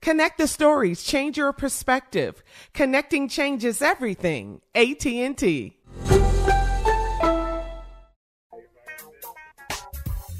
[0.00, 2.42] Connect the stories, change your perspective.
[2.74, 4.60] Connecting changes everything.
[4.74, 5.76] AT&T.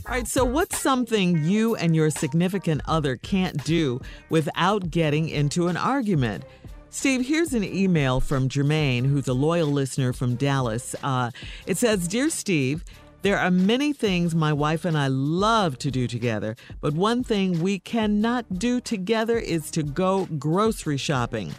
[0.08, 4.00] All right, so what's something you and your significant other can't do
[4.30, 6.44] without getting into an argument?
[6.90, 10.94] Steve, here's an email from Jermaine, who's a loyal listener from Dallas.
[11.02, 11.32] Uh,
[11.66, 12.84] it says Dear Steve,
[13.26, 17.60] there are many things my wife and I love to do together, but one thing
[17.60, 21.52] we cannot do together is to go grocery shopping.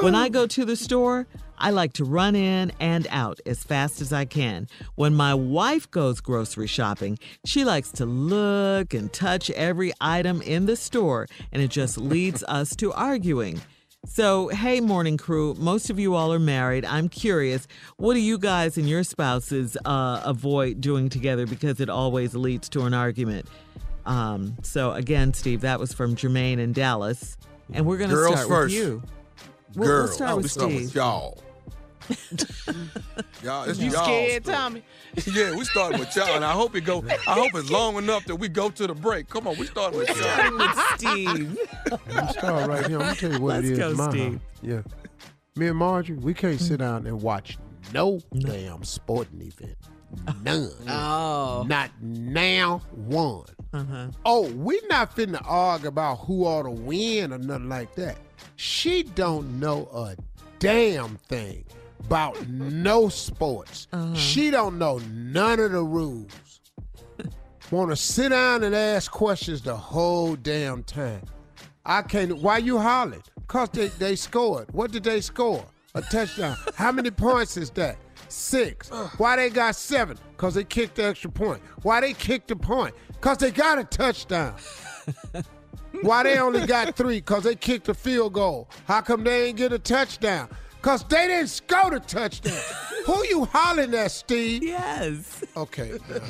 [0.00, 4.00] When I go to the store, I like to run in and out as fast
[4.00, 4.66] as I can.
[4.96, 7.16] When my wife goes grocery shopping,
[7.46, 12.42] she likes to look and touch every item in the store, and it just leads
[12.48, 13.60] us to arguing.
[14.04, 16.84] So, hey, morning crew, most of you all are married.
[16.84, 17.68] I'm curious,
[17.98, 22.68] what do you guys and your spouses uh, avoid doing together because it always leads
[22.70, 23.46] to an argument?
[24.04, 27.36] Um, so, again, Steve, that was from Jermaine in Dallas.
[27.72, 28.74] And we're going to start first.
[28.74, 29.02] with you.
[29.76, 30.82] We'll, we'll start we with start Steve.
[30.82, 31.40] with y'all.
[33.42, 34.56] Y'all, it's You y'all scared, story.
[34.56, 34.82] Tommy?
[35.34, 37.04] yeah, we starting with y'all, and I hope it go.
[37.26, 39.28] I hope it's long enough that we go to the break.
[39.28, 40.16] Come on, we starting with y'all.
[40.18, 41.58] Starting with Steve.
[42.16, 42.98] I'm start right here.
[42.98, 43.78] I'm gonna tell you what Let's it is.
[43.78, 44.40] go, in Steve.
[44.62, 44.82] Yeah.
[45.56, 47.58] Me and Marjorie, we can't sit down and watch
[47.92, 49.76] no damn sporting event.
[50.42, 50.70] None.
[50.88, 51.64] Oh.
[51.66, 53.44] Not now one.
[53.72, 54.08] Uh-huh.
[54.26, 58.18] Oh, we not finna argue about who ought to win or nothing like that.
[58.56, 60.14] She don't know a
[60.58, 61.64] damn thing
[62.04, 63.88] about no sports.
[63.92, 64.14] Uh-huh.
[64.14, 66.60] She don't know none of the rules.
[67.70, 71.22] Want to sit down and ask questions the whole damn time.
[71.84, 72.38] I can't.
[72.38, 73.22] Why you hollering?
[73.48, 74.70] Cause they, they scored.
[74.72, 75.64] What did they score?
[75.94, 76.56] A touchdown.
[76.74, 77.96] How many points is that?
[78.28, 78.90] Six.
[79.18, 80.16] Why they got seven?
[80.36, 81.60] Cause they kicked the extra point.
[81.82, 82.94] Why they kicked the point?
[83.20, 84.54] Cause they got a touchdown.
[86.02, 87.20] Why they only got three?
[87.20, 88.68] Cause they kicked a field goal.
[88.86, 90.48] How come they ain't get a touchdown?
[90.82, 92.58] Cause they didn't score the touchdown.
[93.06, 94.62] Who you hollering at, Steve?
[94.62, 95.42] Yes.
[95.56, 95.98] Okay.
[96.08, 96.20] now.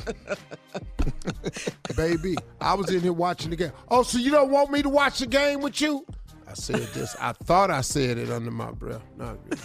[1.97, 3.71] Baby, I was in here watching the game.
[3.89, 6.05] Oh, so you don't want me to watch the game with you?
[6.47, 7.15] I said this.
[7.19, 9.01] I thought I said it under my breath.
[9.17, 9.61] Not really.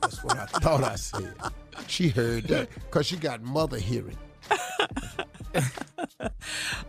[0.00, 1.34] That's what I thought I said.
[1.86, 4.16] She heard that because she got mother hearing.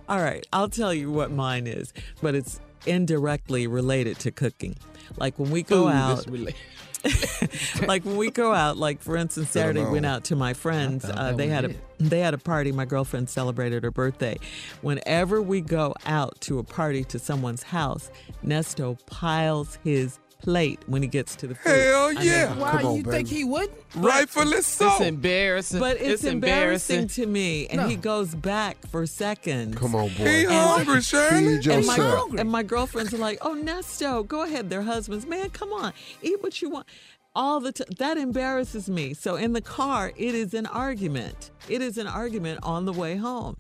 [0.10, 4.76] All right, I'll tell you what mine is, but it's indirectly related to cooking.
[5.18, 6.56] Like when we go Food is out, related.
[7.88, 11.06] like when we go out, like for instance, Saturday went out to my friends.
[11.06, 12.72] Uh, they had a they had a party.
[12.72, 14.38] My girlfriend celebrated her birthday.
[14.82, 18.10] Whenever we go out to a party to someone's house,
[18.46, 21.70] Nesto piles his plate when he gets to the food.
[21.72, 22.56] Hell I mean, yeah.
[22.58, 23.16] Why Come on, you baby.
[23.16, 23.72] think he wouldn't?
[23.96, 24.88] Rightfully so.
[24.90, 25.80] It's embarrassing.
[25.80, 27.08] But it's, embarrassing.
[27.10, 27.88] to me, and No.
[27.88, 29.78] he goes back for seconds.
[29.78, 30.26] Come on, boy.
[30.26, 31.58] He hungry, Shirley.
[31.60, 32.34] Feed And my, yourself.
[32.38, 36.42] and my girlfriends are like, "Oh, Nesto, go ahead." Their husbands, man, come on, eat
[36.44, 36.88] what you want.
[37.36, 39.14] All the time that embarrasses me.
[39.16, 41.50] So in the car, it is an argument.
[41.68, 43.56] It is an argument on the way home.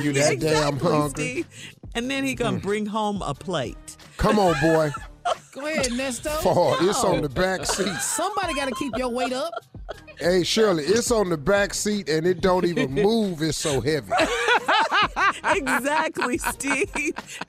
[0.00, 1.10] You that damn Exactly, hungry.
[1.10, 1.46] Steve.
[1.94, 2.62] And then he gonna mm.
[2.62, 3.96] bring home a plate.
[4.16, 4.92] Come on, boy.
[5.52, 6.30] Go ahead, Nesto.
[6.42, 6.76] Fall.
[6.88, 7.94] It's on the back seat.
[8.00, 9.52] Somebody got to keep your weight up.
[10.18, 13.42] Hey, Shirley, it's on the back seat and it don't even move.
[13.42, 14.10] It's so heavy.
[15.44, 16.90] exactly, Steve.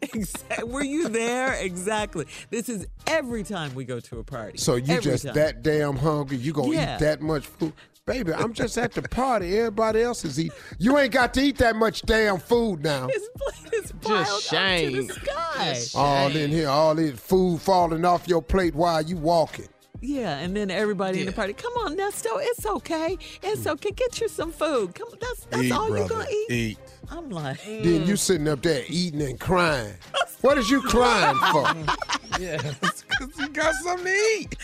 [0.01, 0.69] Exactly.
[0.69, 1.53] Were you there?
[1.53, 2.25] Exactly.
[2.49, 4.57] This is every time we go to a party.
[4.57, 5.35] So you Every just time.
[5.35, 6.37] that damn hungry?
[6.37, 6.95] You gonna Yeah.
[6.95, 7.73] eat that much food?
[8.05, 9.57] Baby, I'm just at the party.
[9.57, 10.57] Everybody else is eating.
[10.77, 13.07] You ain't got to eat that much damn food now.
[13.07, 15.07] His plate is piled up to shame.
[15.07, 15.73] the sky.
[15.73, 19.69] Just All in here, all this food falling off your plate while you walking.
[20.01, 23.17] Yeah, and then everybody in the party, come on, Nesto, it's okay.
[23.41, 23.91] It's okay.
[23.91, 24.95] Get you some food.
[24.95, 26.51] Come that's that's Eat, all you're gonna eat.
[26.51, 26.77] Eat.
[27.09, 28.17] I'm like, Then you mm.
[28.17, 29.93] sitting up there eating and crying.
[30.41, 31.73] What is you crying for?
[32.39, 32.57] Yeah.
[32.81, 33.03] Cause
[33.37, 34.55] you got something to eat.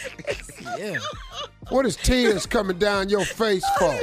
[0.78, 0.98] Yeah.
[1.70, 3.94] What is tears coming down your face for?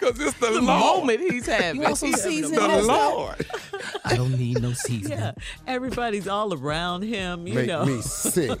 [0.00, 0.64] Cause it's the, The Lord.
[0.64, 1.76] moment he's having.
[1.76, 2.86] You want some seasoning, The Nesto?
[2.86, 3.46] Lord.
[4.04, 5.18] I don't need no seasoning.
[5.18, 5.32] yeah.
[5.66, 7.84] Everybody's all around him, you Make know.
[7.84, 8.58] me sick.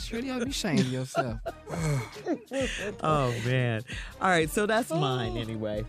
[0.00, 1.38] Sure, you ought to be ashamed of yourself.
[3.02, 3.82] Oh man.
[4.20, 5.84] All right, so that's mine anyway.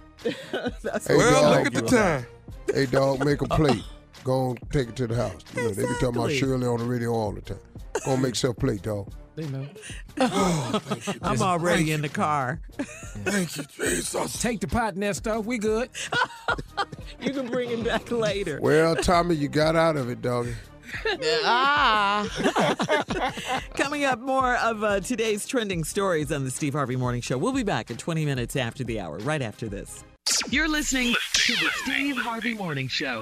[0.52, 1.58] that's Hey, Well, dog.
[1.66, 2.26] look at the time.
[2.74, 3.84] Hey, dog, make a plate.
[4.24, 5.42] Go on, take it to the house.
[5.56, 7.60] You know, they be talking about Shirley on the radio all the time.
[8.06, 9.12] Go on, make yourself a plate, dog.
[9.36, 9.68] They know.
[11.22, 12.60] I'm already in the car.
[12.78, 14.42] Thank you, Jesus.
[14.42, 15.44] Take the pot, Nesto.
[15.44, 15.90] We good.
[17.22, 18.60] You can bring it back later.
[18.62, 20.54] Well, Tommy, you got out of it, doggy.
[21.44, 22.28] ah.
[23.76, 27.38] Coming up, more of uh, today's trending stories on the Steve Harvey Morning Show.
[27.38, 30.04] We'll be back in 20 minutes after the hour, right after this.
[30.50, 33.22] You're listening to the Steve Harvey Morning Show.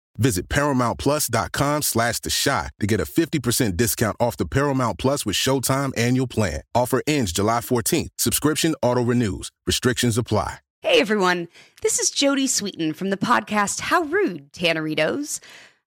[0.21, 5.35] Visit ParamountPlus.com slash The Chi to get a 50% discount off the Paramount Plus with
[5.35, 6.61] Showtime annual plan.
[6.75, 8.09] Offer ends July 14th.
[8.17, 9.49] Subscription auto-renews.
[9.65, 10.59] Restrictions apply.
[10.83, 11.47] Hey everyone,
[11.83, 15.39] this is Jodie Sweetin from the podcast How Rude, Tanneritos.